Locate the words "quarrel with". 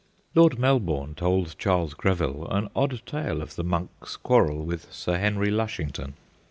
4.17-4.91